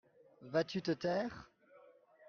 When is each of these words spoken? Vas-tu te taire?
Vas-tu 0.41 0.79
te 0.81 0.93
taire? 0.93 1.47